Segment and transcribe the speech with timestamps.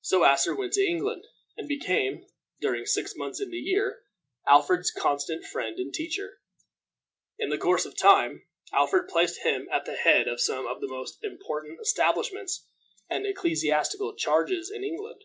[0.00, 1.26] So Asser went to England,
[1.58, 2.24] and became
[2.58, 4.00] during six months in the year
[4.48, 6.40] Alfred's constant friend and teacher.
[7.38, 10.88] In the course of time, Alfred placed him at the head of some of the
[10.88, 12.66] most important establishments
[13.10, 15.24] and ecclesiastical charges in England.